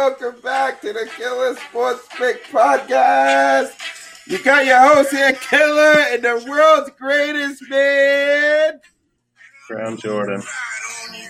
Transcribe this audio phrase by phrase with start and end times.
[0.00, 3.72] welcome back to the Killer Sports Pick Podcast.
[4.26, 8.80] You got your host here, Killer, and the world's greatest man.
[9.68, 10.42] Brown Jordan.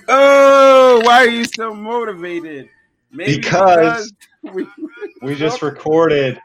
[0.06, 2.68] Oh, why are you so motivated?
[3.10, 4.12] Maybe Because
[4.44, 4.68] we,
[5.22, 6.38] We just recorded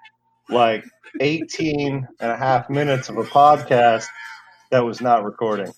[0.50, 0.84] like
[1.20, 4.07] 18 and a half minutes of a podcast
[4.71, 5.71] that was not recording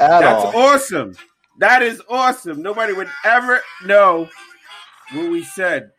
[0.00, 0.56] at that's all.
[0.56, 1.14] awesome.
[1.58, 2.62] That is awesome.
[2.62, 4.30] Nobody would ever know
[5.12, 5.90] what we said.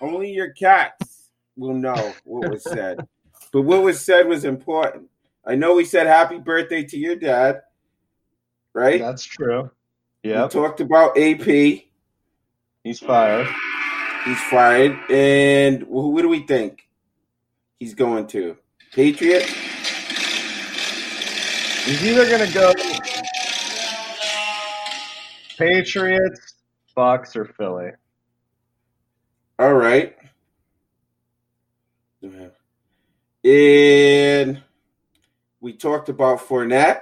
[0.00, 3.06] Only your cats will know what was said.
[3.52, 5.08] but what was said was important.
[5.44, 7.62] I know we said happy birthday to your dad,
[8.74, 9.00] right?
[9.00, 9.70] That's true.
[10.24, 11.46] We Yep, talked about AP.
[12.84, 13.48] he's fired.
[14.24, 14.98] He's fired.
[15.10, 16.86] And who, who do we think
[17.78, 18.56] he's going to?
[18.92, 19.44] Patriot?
[21.84, 22.72] He's either going to go
[25.56, 26.49] Patriots,
[27.00, 27.92] Bucs, or Philly.
[29.58, 30.14] All right.
[33.42, 34.62] And
[35.62, 37.00] we talked about Fournette.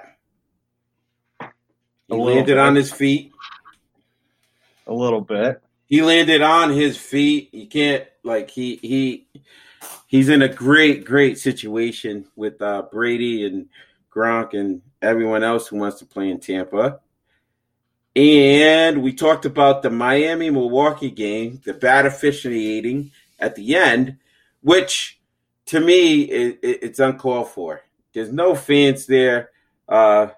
[2.07, 2.59] He landed bit.
[2.59, 3.33] on his feet.
[4.87, 5.61] A little bit.
[5.87, 7.53] He landed on his feet.
[7.53, 9.27] You can't like he he
[10.07, 13.69] he's in a great great situation with uh, Brady and
[14.15, 17.01] Gronk and everyone else who wants to play in Tampa.
[18.17, 24.17] And we talked about the Miami Milwaukee game, the bad officiating at the end,
[24.63, 25.21] which
[25.67, 27.83] to me it, it, it's uncalled for.
[28.13, 29.51] There's no fans there.
[29.89, 30.29] Uh,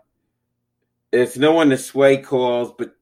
[1.11, 2.95] there's no one to sway calls, but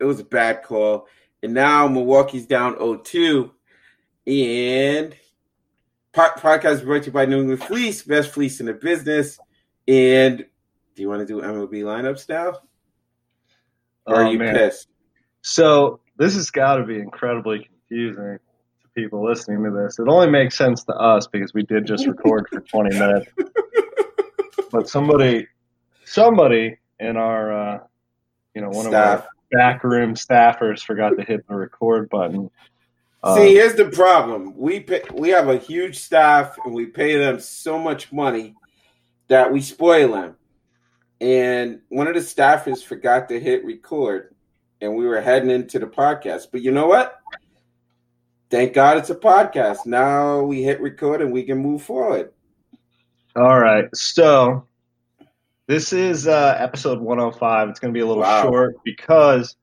[0.00, 1.06] it was a bad call.
[1.42, 3.50] And now Milwaukee's down 0-2.
[4.26, 5.14] And
[6.14, 9.38] podcast brought to you by New England Fleece, best fleece in the business.
[9.86, 10.38] And
[10.94, 12.60] do you want to do MLB lineups now?
[14.06, 14.54] Are Oh, you man.
[14.54, 14.88] pissed?
[15.42, 18.38] So this has got to be incredibly confusing
[18.82, 19.98] to people listening to this.
[19.98, 23.30] It only makes sense to us because we did just record for 20 minutes.
[24.70, 25.46] But somebody,
[26.04, 27.78] somebody in our, uh,
[28.54, 29.20] you know, one Staff.
[29.20, 32.50] of our backroom staffers forgot to hit the record button.
[33.22, 34.54] Um, See, here's the problem.
[34.56, 38.54] We pay, we have a huge staff, and we pay them so much money
[39.28, 40.36] that we spoil them.
[41.20, 44.34] And one of the staffers forgot to hit record,
[44.80, 46.48] and we were heading into the podcast.
[46.52, 47.18] But you know what?
[48.50, 49.86] Thank God it's a podcast.
[49.86, 52.32] Now we hit record and we can move forward.
[53.36, 54.66] all right, so
[55.66, 57.68] this is uh, episode 105.
[57.70, 58.42] It's going to be a little Wow.
[58.42, 59.56] short because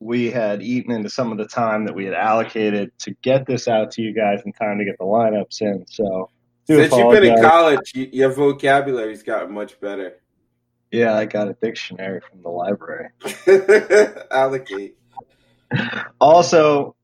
[0.00, 3.66] we had eaten into some of the time that we had allocated to get this
[3.66, 5.84] out to you guys in time to get the lineups in.
[5.88, 6.30] So,
[6.68, 10.20] Since you've been in college, your vocabulary's gotten much better.
[10.90, 13.08] Yeah, I got a dictionary from the library.
[14.30, 14.96] Allocate.
[16.20, 16.94] Also,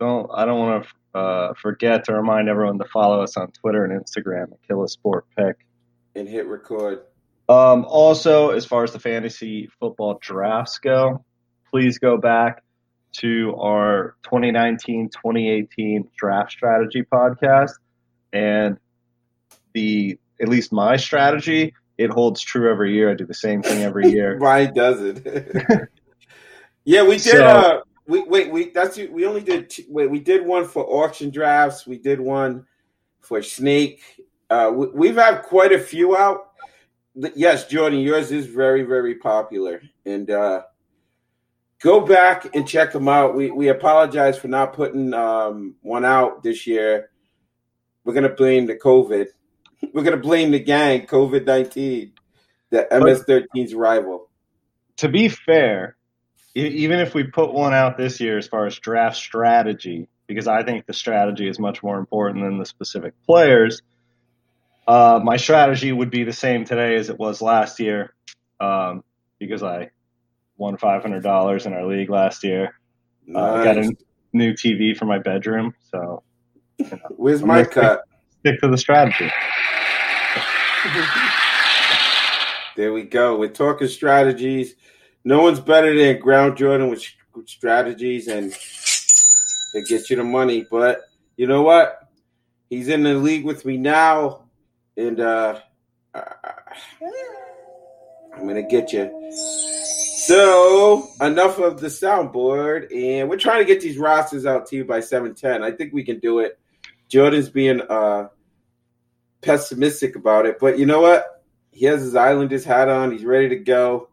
[0.00, 3.84] don't I don't want to uh, forget to remind everyone to follow us on Twitter
[3.84, 5.56] and Instagram at Kill a Sport Pick.
[6.14, 7.00] and hit record.
[7.48, 11.24] Um, also, as far as the fantasy football drafts go,
[11.70, 12.62] please go back
[13.18, 17.72] to our 2019-2018 draft strategy podcast
[18.32, 18.78] and
[19.76, 23.82] the at least my strategy it holds true every year i do the same thing
[23.82, 25.26] every year Mine doesn't.
[26.84, 27.36] yeah, we did.
[27.36, 28.50] So- uh, we wait.
[28.52, 29.68] We that's we only did.
[29.70, 31.86] Two, wait, we did one for auction drafts.
[31.86, 32.64] We did one
[33.20, 34.00] for snake.
[34.48, 36.52] Uh, we, we've had quite a few out.
[37.34, 40.62] Yes, Jordan, yours is very very popular, and uh,
[41.82, 43.34] go back and check them out.
[43.34, 47.10] We we apologize for not putting um, one out this year.
[48.04, 49.26] We're gonna blame the COVID.
[49.92, 52.12] We're gonna blame the gang, COVID nineteen,
[52.70, 54.28] the MS-13's rival.
[54.98, 55.96] to be fair
[56.54, 60.62] even if we put one out this year as far as draft strategy because i
[60.62, 63.82] think the strategy is much more important than the specific players
[64.88, 68.14] uh, my strategy would be the same today as it was last year
[68.60, 69.04] um,
[69.38, 69.90] because i
[70.56, 72.72] won $500 in our league last year
[73.34, 73.92] uh, I got a
[74.32, 76.22] new tv for my bedroom so
[77.10, 77.68] Where's my Nice.
[77.68, 78.00] cut?
[78.40, 79.30] stick to the strategy
[82.76, 83.38] There we go.
[83.38, 84.74] We're talking strategies.
[85.24, 87.04] No one's better than Ground Jordan with,
[87.46, 88.52] strategies, and
[89.74, 90.66] it gets you the money.
[90.70, 91.00] But
[91.36, 92.08] you know what?
[92.70, 94.44] He's in the league with me now,
[94.96, 95.60] and uh,
[96.14, 96.22] I'm
[98.46, 99.30] gonna get you.
[100.26, 104.84] So enough of the soundboard, and we're trying to get these rosters out to you
[104.84, 105.62] by seven ten.
[105.62, 106.58] I think we can do it.
[107.08, 108.28] Jordan's being uh,
[109.46, 111.44] pessimistic about it, but you know what?
[111.70, 113.12] He has his Islanders hat on.
[113.12, 114.08] He's ready to go.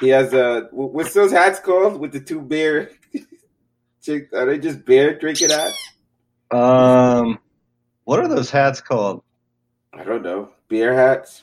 [0.00, 2.90] He has a what's those hats called with the two beer?
[4.32, 5.76] Are they just beer drinking hats?
[6.50, 7.38] Um,
[8.04, 9.22] what are those hats called?
[9.92, 10.50] I don't know.
[10.68, 11.42] Beer hats.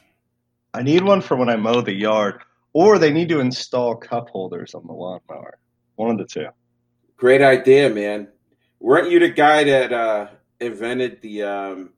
[0.73, 2.41] I need one for when I mow the yard,
[2.73, 5.59] or they need to install cup holders on the lawnmower.
[5.95, 6.47] One of the two.
[7.17, 8.29] Great idea, man.
[8.79, 10.27] Weren't you the guy that uh,
[10.59, 11.93] invented the um,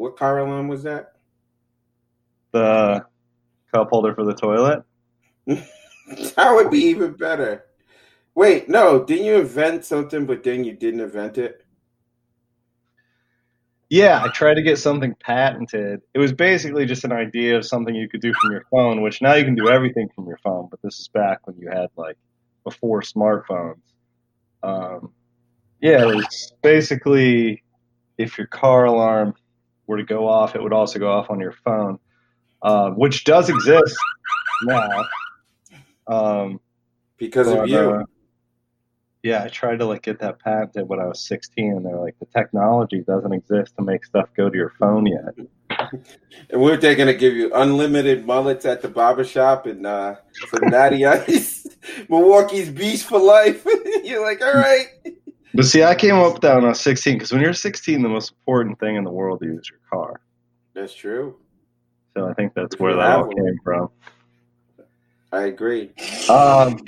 [0.00, 1.12] what car alarm was that?
[2.52, 3.04] The
[3.72, 4.82] cup holder for the toilet.
[5.46, 7.66] that would be even better.
[8.34, 11.66] Wait, no, didn't you invent something, but then you didn't invent it?
[13.90, 16.00] Yeah, I tried to get something patented.
[16.14, 19.20] It was basically just an idea of something you could do from your phone, which
[19.20, 21.88] now you can do everything from your phone, but this is back when you had
[21.96, 22.16] like
[22.64, 23.82] before smartphones.
[24.62, 25.12] Um,
[25.82, 27.62] yeah, it's basically
[28.16, 29.34] if your car alarm
[29.90, 31.98] were to go off, it would also go off on your phone,
[32.62, 33.96] uh, which does exist
[34.62, 35.04] now.
[36.06, 36.60] Um,
[37.18, 37.78] because but, of you.
[37.78, 38.04] Uh,
[39.22, 42.18] yeah, I tried to like get that patented when I was 16, and they're like,
[42.20, 45.34] the technology doesn't exist to make stuff go to your phone yet.
[46.50, 50.16] and we're they gonna give you unlimited mullets at the barbershop and uh,
[50.48, 51.66] some natty ice,
[52.08, 53.66] Milwaukee's Beast for life.
[54.04, 54.86] You're like, all right.
[55.54, 58.02] But see, I came up with that when I was 16 because when you're 16,
[58.02, 60.20] the most important thing in the world is your car.
[60.74, 61.36] That's true.
[62.16, 63.90] So I think that's where that all came from.
[65.32, 65.90] I agree.
[66.28, 66.80] Um,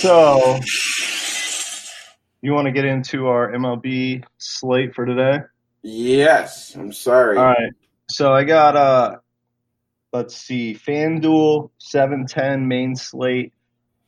[0.00, 0.58] so,
[2.40, 5.40] you want to get into our MLB slate for today?
[5.82, 6.74] Yes.
[6.74, 7.36] I'm sorry.
[7.36, 7.72] All right.
[8.10, 9.16] So I got uh
[10.12, 13.52] let's see, FanDuel 710 main slate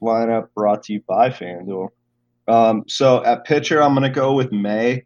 [0.02, 1.88] lineup brought to you by FanDuel.
[2.50, 5.04] Um, so at pitcher, I'm going to go with May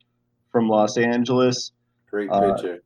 [0.51, 1.73] from Los Angeles.
[2.11, 2.75] Great uh, pitcher.
[2.77, 2.79] Uh,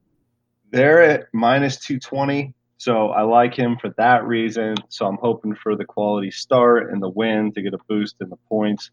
[0.71, 2.55] they're at minus 220.
[2.77, 4.75] So I like him for that reason.
[4.89, 8.29] So I'm hoping for the quality start and the win to get a boost in
[8.31, 8.91] the points.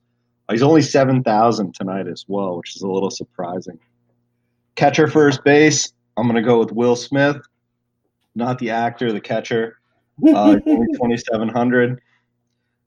[0.49, 3.79] He's only 7,000 tonight as well, which is a little surprising.
[4.75, 7.37] Catcher first base, I'm going to go with Will Smith,
[8.35, 9.77] not the actor, the catcher.
[10.25, 11.99] Uh, 2,700.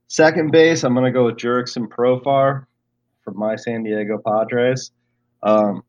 [0.08, 2.66] Second base, I'm going to go with Jurickson Profar
[3.22, 4.90] from my San Diego Padres.
[5.42, 5.82] Um,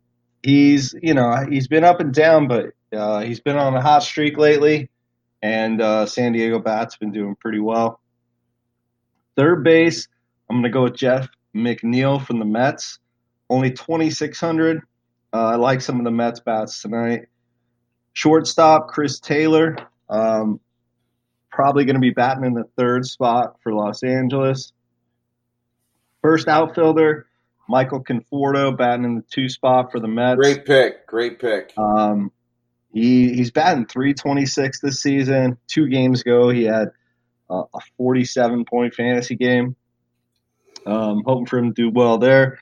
[0.43, 4.03] he's, you know, he's been up and down, but uh, he's been on a hot
[4.03, 4.89] streak lately
[5.41, 7.99] and uh, San Diego Bats been doing pretty well.
[9.35, 10.07] Third base,
[10.49, 12.99] I'm going to go with Jeff McNeil from the Mets,
[13.49, 14.81] only 2,600.
[15.31, 17.27] Uh, I like some of the Mets bats tonight.
[18.13, 19.77] Shortstop, Chris Taylor,
[20.09, 20.59] um,
[21.59, 24.71] probably going to be batting in the third spot for Los Angeles.
[26.21, 27.27] First outfielder,
[27.67, 30.37] Michael Conforto, batting in the two spot for the Mets.
[30.37, 31.05] Great pick.
[31.05, 31.73] Great pick.
[31.77, 32.31] Um,
[32.93, 35.57] he he's batting 326 this season.
[35.67, 36.91] Two games ago, he had
[37.49, 39.75] uh, a 47 point fantasy game.
[40.85, 42.59] Um, hoping for him to do well there.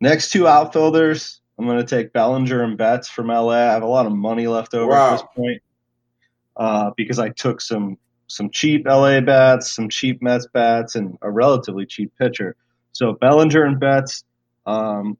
[0.00, 3.50] Next two outfielders, I'm going to take Bellinger and Betts from LA.
[3.50, 5.10] I have a lot of money left over wow.
[5.10, 5.62] at this point
[6.56, 7.98] uh, because I took some
[8.32, 12.56] some cheap LA bats, some cheap Mets bats, and a relatively cheap pitcher.
[12.92, 14.24] So Bellinger and Betts,
[14.66, 15.18] um,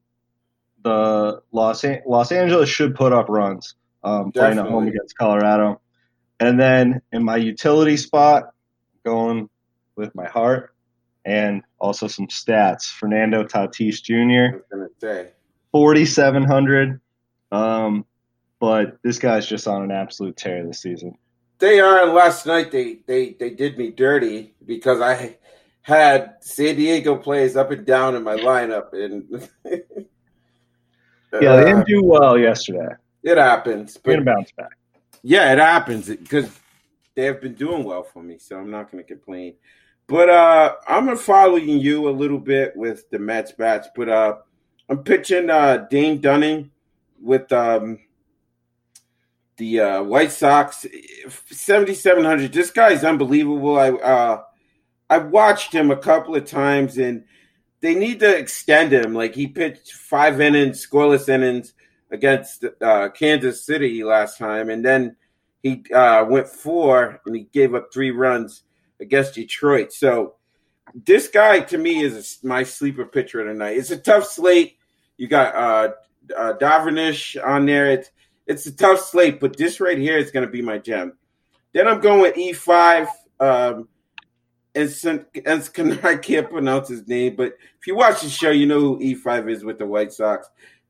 [0.82, 5.80] the Los Los Angeles should put up runs um, playing at home against Colorado.
[6.40, 8.54] And then in my utility spot,
[9.04, 9.48] going
[9.94, 10.74] with my heart
[11.24, 12.84] and also some stats.
[12.84, 14.58] Fernando Tatis Jr.
[15.70, 17.00] Forty seven hundred.
[17.50, 18.06] Um,
[18.58, 21.16] but this guy's just on an absolute tear this season.
[21.62, 22.02] They are.
[22.02, 25.36] And last night they they they did me dirty because I
[25.82, 29.48] had San Diego plays up and down in my lineup, and
[31.40, 32.96] yeah, they didn't do well yesterday.
[33.22, 33.96] It happens.
[33.96, 34.76] But gonna bounce back.
[35.22, 36.50] Yeah, it happens because
[37.14, 39.54] they have been doing well for me, so I'm not going to complain.
[40.08, 44.38] But uh, I'm following you a little bit with the Mets bats, but uh,
[44.88, 46.72] I'm pitching uh, Dane Dunning
[47.20, 48.00] with um,
[49.62, 50.84] the uh, White Sox,
[51.46, 52.52] 7,700.
[52.52, 53.78] This guy's unbelievable.
[53.78, 54.42] I uh,
[55.08, 57.24] I watched him a couple of times, and
[57.80, 59.14] they need to extend him.
[59.14, 61.74] Like he pitched five innings, scoreless innings
[62.10, 65.14] against uh, Kansas City last time, and then
[65.62, 68.62] he uh, went four and he gave up three runs
[69.00, 69.92] against Detroit.
[69.92, 70.34] So
[70.92, 73.76] this guy to me is a, my sleeper pitcher tonight.
[73.76, 74.76] It's a tough slate.
[75.18, 75.92] You got uh,
[76.36, 77.92] uh, Darvish on there.
[77.92, 78.10] It's
[78.46, 81.16] it's a tough slate, but this right here is going to be my gem.
[81.72, 83.06] Then I'm going with E5.
[83.40, 83.88] Um,
[84.74, 88.80] and, and I can't pronounce his name, but if you watch the show, you know
[88.80, 90.48] who E5 is with the White Sox.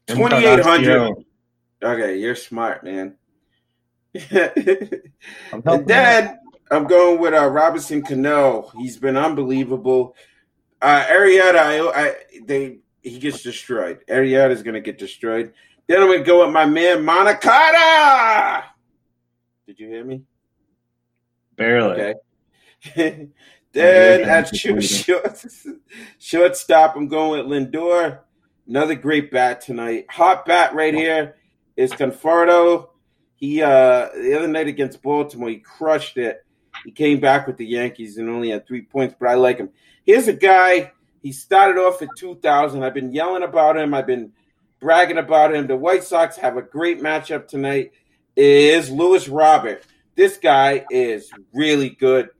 [0.08, 1.24] 2800
[1.82, 3.14] okay you're smart man
[4.14, 6.38] and then
[6.72, 10.14] i'm going with uh, robinson cano he's been unbelievable
[10.82, 14.00] Uh, Arrieta, I, I, they he gets destroyed.
[14.08, 15.52] Arrieta is going to get destroyed.
[15.86, 18.64] Then I'm going to go with my man Moncada.
[19.66, 20.22] Did you hear me?
[21.56, 22.14] Barely.
[22.94, 23.28] Okay.
[23.72, 24.84] then at short,
[26.18, 28.20] shortstop, I'm going with Lindor.
[28.66, 30.06] Another great bat tonight.
[30.10, 31.36] Hot bat right here
[31.76, 32.88] is Conforto.
[33.34, 36.44] He uh the other night against Baltimore, he crushed it.
[36.84, 39.70] He came back with the Yankees and only had three points, but I like him.
[40.04, 40.92] Here's a guy.
[41.22, 42.82] He started off at 2,000.
[42.82, 43.94] I've been yelling about him.
[43.94, 44.32] I've been
[44.82, 45.68] bragging about him.
[45.68, 47.92] The White Sox have a great matchup tonight.
[48.36, 49.86] Is Luis Robert?
[50.16, 52.30] This guy is really good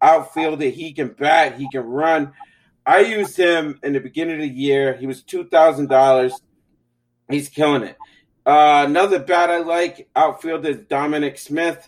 [0.00, 0.66] outfielder.
[0.66, 1.58] He can bat.
[1.58, 2.32] He can run.
[2.86, 4.94] I used him in the beginning of the year.
[4.94, 6.32] He was two thousand dollars.
[7.28, 7.96] He's killing it.
[8.46, 11.86] Uh, another bat I like outfielder is Dominic Smith.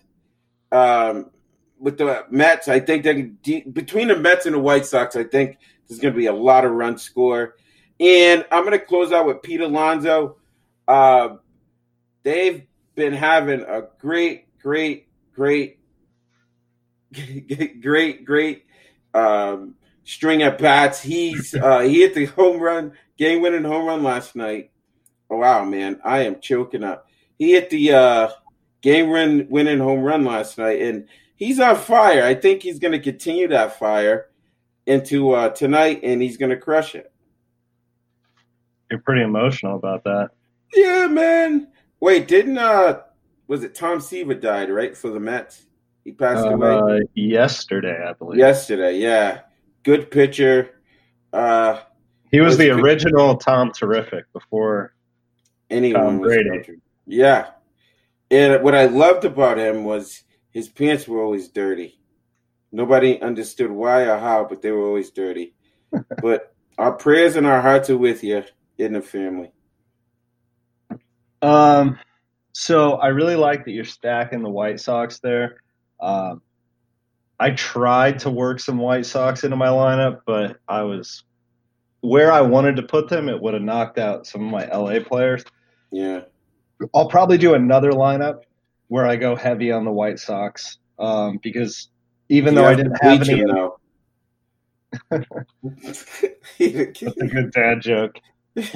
[0.72, 1.30] Um,
[1.78, 5.56] with the Mets, I think that between the Mets and the White Sox, I think
[5.88, 7.56] there's going to be a lot of run score.
[8.00, 10.38] And I'm going to close out with Pete Alonso.
[10.88, 11.36] Uh,
[12.22, 15.78] they've been having a great, great, great,
[17.82, 18.64] great, great
[19.12, 21.02] um, string at bats.
[21.02, 24.70] He's uh, he hit the home run, game winning home run last night.
[25.28, 27.06] Oh, wow, man, I am choking up.
[27.38, 28.28] He hit the uh,
[28.80, 32.24] game win winning home run last night, and he's on fire.
[32.24, 34.26] I think he's going to continue that fire
[34.86, 37.12] into uh, tonight, and he's going to crush it.
[38.90, 40.30] You're pretty emotional about that.
[40.74, 41.68] Yeah, man.
[42.00, 43.00] Wait, didn't uh
[43.46, 45.66] was it Tom Seaver died, right, for the Mets?
[46.04, 48.38] He passed uh, away yesterday, I believe.
[48.38, 49.42] Yesterday, yeah.
[49.82, 50.70] Good pitcher.
[51.32, 51.80] Uh
[52.30, 54.94] he was, was the original Tom Terrific before
[55.68, 56.76] anyone Tom Brady.
[57.06, 57.50] Yeah.
[58.30, 61.98] And what I loved about him was his pants were always dirty.
[62.70, 65.54] Nobody understood why or how, but they were always dirty.
[66.22, 68.44] but our prayers and our hearts are with you
[68.80, 69.52] in the family.
[71.42, 71.98] Um,
[72.52, 75.56] so I really like that you're stacking the White Sox there.
[76.00, 76.42] Um,
[77.38, 81.24] I tried to work some White Sox into my lineup, but I was
[82.00, 83.28] where I wanted to put them.
[83.28, 85.44] It would have knocked out some of my LA players.
[85.90, 86.22] Yeah,
[86.94, 88.42] I'll probably do another lineup
[88.88, 91.88] where I go heavy on the White Sox um, because
[92.28, 93.78] even you though I didn't have any, though.
[95.62, 96.22] That's
[96.62, 98.18] a good dad joke.
[98.56, 98.68] Even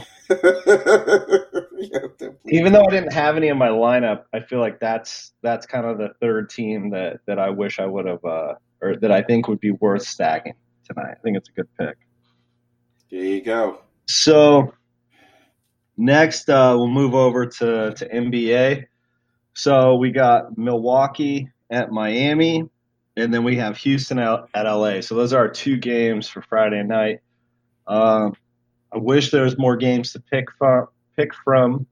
[2.72, 5.98] though I didn't have any in my lineup, I feel like that's that's kind of
[5.98, 9.48] the third team that that I wish I would have, uh, or that I think
[9.48, 10.54] would be worth stacking
[10.84, 11.12] tonight.
[11.12, 11.96] I think it's a good pick.
[13.10, 13.80] There you go.
[14.06, 14.72] So
[15.96, 18.86] next, uh, we'll move over to to NBA.
[19.54, 22.68] So we got Milwaukee at Miami,
[23.16, 25.00] and then we have Houston at, at LA.
[25.00, 27.20] So those are our two games for Friday night.
[27.86, 28.34] Um,
[28.94, 30.86] I wish there was more games to pick from,
[31.16, 31.86] pick from,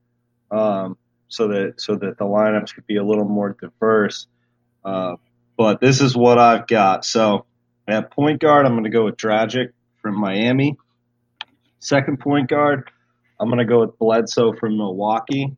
[0.51, 0.97] um,
[1.29, 4.27] so that so that the lineups could be a little more diverse.
[4.85, 5.17] Uh,
[5.57, 7.05] but this is what I've got.
[7.05, 7.47] So
[7.89, 10.77] at point guard, I'm going to go with Dragic from Miami.
[11.81, 12.91] Second point guard,
[13.41, 15.57] I'm going to go with Bledsoe from Milwaukee.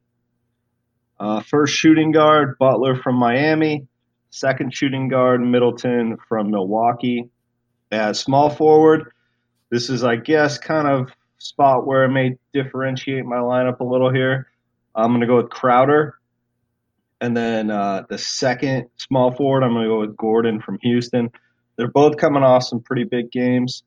[1.20, 3.86] Uh, first shooting guard, Butler from Miami.
[4.30, 7.28] Second shooting guard, Middleton from Milwaukee.
[7.92, 9.12] As small forward,
[9.70, 14.12] this is, I guess, kind of spot where I may differentiate my lineup a little
[14.12, 14.48] here.
[14.94, 16.18] I'm going to go with Crowder.
[17.20, 21.30] And then uh, the second small forward, I'm going to go with Gordon from Houston.
[21.76, 23.82] They're both coming off some pretty big games.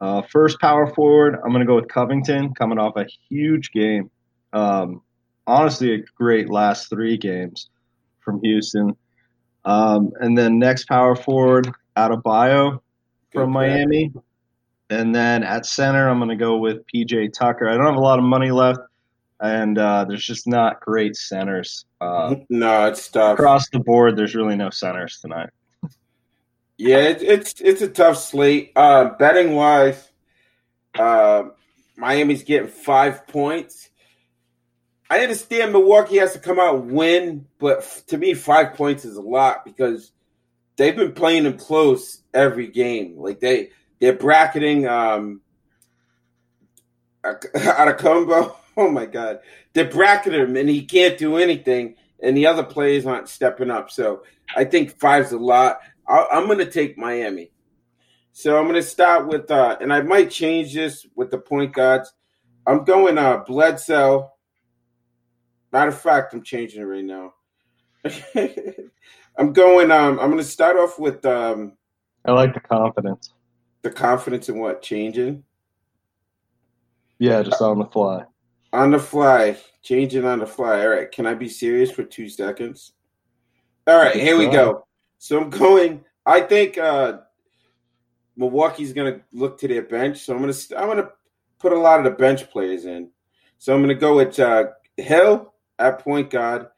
[0.00, 4.10] Uh, first power forward, I'm going to go with Covington, coming off a huge game.
[4.52, 5.02] Um,
[5.46, 7.68] honestly, a great last three games
[8.20, 8.96] from Houston.
[9.64, 12.80] Um, and then next power forward, Adebayo
[13.32, 14.12] from Miami.
[14.92, 17.66] And then at center, I'm going to go with PJ Tucker.
[17.66, 18.80] I don't have a lot of money left,
[19.40, 21.86] and uh, there's just not great centers.
[22.00, 24.16] Uh, no, it's tough across the board.
[24.16, 25.48] There's really no centers tonight.
[26.76, 28.72] Yeah, it, it's it's a tough slate.
[28.76, 30.10] Uh, betting wise,
[30.98, 31.44] uh,
[31.96, 33.88] Miami's getting five points.
[35.08, 39.22] I understand Milwaukee has to come out win, but to me, five points is a
[39.22, 40.12] lot because
[40.76, 43.16] they've been playing them close every game.
[43.16, 43.70] Like they
[44.02, 45.42] they're bracketing um,
[47.24, 48.56] out of combo.
[48.74, 49.40] Oh my god,
[49.74, 53.90] they're bracketing him, and he can't do anything, and the other players aren't stepping up.
[53.90, 54.24] So
[54.56, 55.80] I think five's a lot.
[56.08, 57.52] i am going to take Miami.
[58.32, 61.74] So I'm going to start with, uh, and I might change this with the point
[61.74, 62.12] guards.
[62.66, 64.32] I'm going uh, Bledsoe.
[65.70, 67.34] Matter of fact, I'm changing it right now.
[69.38, 69.92] I'm going.
[69.92, 71.24] Um, I'm going to start off with.
[71.24, 71.76] Um,
[72.24, 73.34] I like the confidence.
[73.82, 75.44] The confidence in what changing
[77.18, 78.24] Yeah, just on the fly.
[78.72, 80.80] on the fly, changing on the fly.
[80.82, 82.92] All right, can I be serious for two seconds?
[83.86, 84.86] All right, here we go.
[85.18, 86.04] So I'm going.
[86.24, 87.18] I think uh,
[88.36, 90.18] Milwaukee's going to look to their bench.
[90.18, 91.10] So I'm going to I'm going to
[91.58, 93.10] put a lot of the bench players in.
[93.58, 96.68] So I'm going to go with uh, Hill at point guard,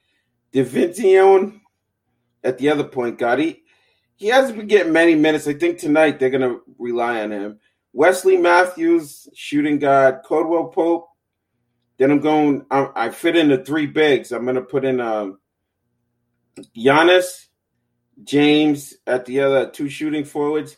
[0.52, 1.60] DiVincenzo
[2.42, 3.40] at the other point guard.
[3.40, 3.63] He
[4.16, 5.46] he hasn't been getting many minutes.
[5.46, 7.58] I think tonight they're going to rely on him.
[7.92, 11.08] Wesley Matthews, shooting guard, Caldwell Pope.
[11.96, 12.66] Then I'm going.
[12.70, 14.32] I, I fit in the three bigs.
[14.32, 15.38] I'm going to put in um,
[16.76, 17.46] Giannis,
[18.24, 20.76] James at the other two shooting forwards.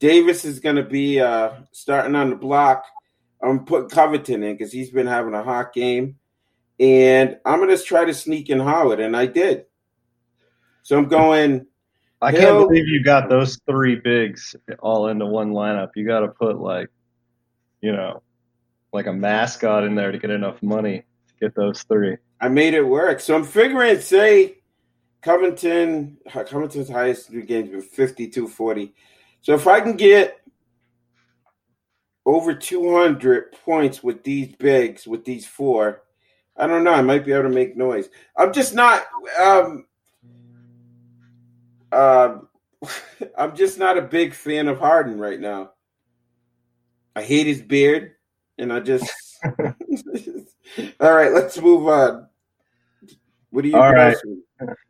[0.00, 2.84] Davis is going to be uh, starting on the block.
[3.40, 6.16] I'm putting Covington in because he's been having a hot game,
[6.80, 9.66] and I'm going to try to sneak in Howard, and I did.
[10.82, 11.67] So I'm going.
[12.20, 15.90] I can't believe you got those three bigs all into one lineup.
[15.94, 16.88] You got to put like,
[17.80, 18.22] you know,
[18.92, 22.16] like a mascot in there to get enough money to get those three.
[22.40, 23.20] I made it work.
[23.20, 24.58] So I'm figuring, say,
[25.22, 28.94] Covington, Covington's highest three games been 52 40.
[29.42, 30.40] So if I can get
[32.26, 36.02] over 200 points with these bigs, with these four,
[36.56, 36.92] I don't know.
[36.92, 38.08] I might be able to make noise.
[38.36, 39.06] I'm just not.
[39.40, 39.86] Um,
[41.92, 42.38] uh,
[43.38, 45.72] I'm just not a big fan of Harden right now.
[47.16, 48.12] I hate his beard,
[48.58, 49.10] and I just.
[51.00, 52.26] All right, let's move on.
[53.50, 54.16] What do you All guys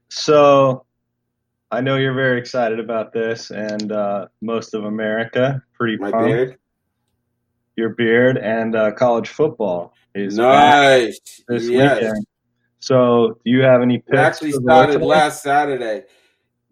[0.08, 0.84] So
[1.70, 6.26] I know you're very excited about this, and uh, most of America pretty My pumped.
[6.26, 6.58] beard?
[7.76, 11.20] Your beard and uh, college football is Nice.
[11.46, 12.00] this yes.
[12.02, 12.26] weekend.
[12.80, 14.10] So do you have any picks?
[14.12, 16.04] It actually started last Saturday.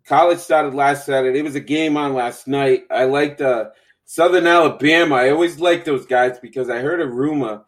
[0.06, 1.40] College started last Saturday.
[1.40, 2.84] It was a game on last night.
[2.90, 3.70] I liked uh,
[4.04, 5.16] Southern Alabama.
[5.16, 7.64] I always like those guys because I heard a rumor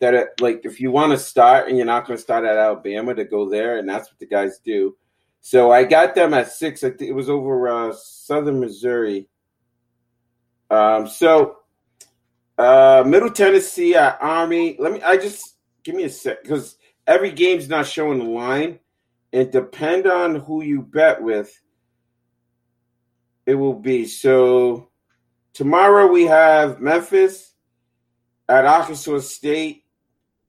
[0.00, 2.56] that it, like if you want to start and you're not going to start at
[2.56, 4.96] Alabama to go there, and that's what the guys do.
[5.40, 6.82] So I got them at six.
[6.82, 9.28] I think it was over uh, Southern Missouri.
[10.70, 11.58] Um, so
[12.58, 14.76] uh, Middle Tennessee at Army.
[14.80, 15.02] Let me.
[15.02, 18.80] I just give me a sec because every game's not showing the line,
[19.32, 21.56] and depend on who you bet with.
[23.48, 24.90] It will be so.
[25.54, 27.54] Tomorrow we have Memphis
[28.46, 29.84] at Arkansas State.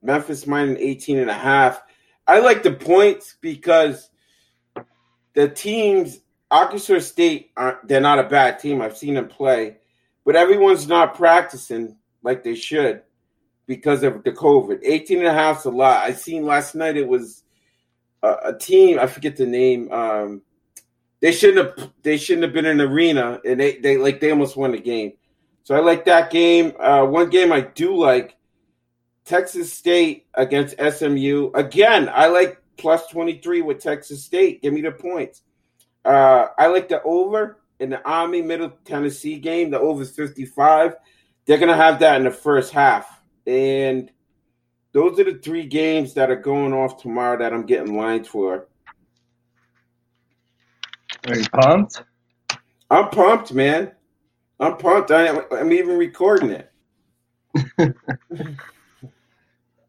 [0.01, 1.81] Memphis minus 18 and a half.
[2.27, 4.09] I like the points because
[5.33, 6.19] the teams,
[6.51, 7.51] Arkansas State,
[7.85, 8.81] they're not a bad team.
[8.81, 9.77] I've seen them play,
[10.25, 13.03] but everyone's not practicing like they should
[13.65, 14.79] because of the COVID.
[14.83, 16.03] 18 and a half is a lot.
[16.03, 17.43] I seen last night it was
[18.23, 19.89] a, a team, I forget the name.
[19.89, 20.41] Um,
[21.21, 24.31] they shouldn't have they shouldn't have been in the arena and they, they like they
[24.31, 25.13] almost won the game.
[25.63, 26.73] So I like that game.
[26.79, 28.35] Uh, one game I do like
[29.25, 31.51] Texas State against SMU.
[31.53, 34.61] Again, I like plus 23 with Texas State.
[34.61, 35.43] Give me the points.
[36.03, 39.69] Uh, I like the over in the Army Middle Tennessee game.
[39.69, 40.95] The over is 55.
[41.45, 43.21] They're going to have that in the first half.
[43.45, 44.09] And
[44.91, 48.68] those are the three games that are going off tomorrow that I'm getting lines for.
[51.27, 52.03] Are you pumped?
[52.89, 53.91] I'm pumped, man.
[54.59, 55.11] I'm pumped.
[55.11, 56.71] I, I'm even recording it.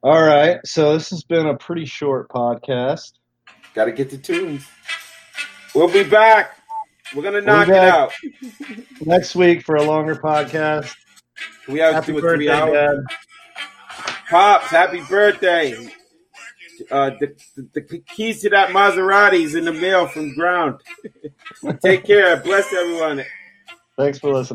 [0.02, 0.58] All right.
[0.64, 3.12] So this has been a pretty short podcast.
[3.74, 4.66] Got to get the tunes.
[5.74, 6.56] We'll be back.
[7.14, 8.12] We're going to knock it out.
[9.00, 10.94] Next week for a longer podcast.
[11.68, 13.04] We have to do a three hour.
[14.28, 15.92] Pops, happy birthday.
[16.90, 17.34] Uh, the,
[17.72, 20.80] the, keys to that Maserati is in the mail from ground.
[21.82, 22.36] Take care.
[22.38, 23.24] Bless everyone.
[23.96, 24.48] Thanks for listening.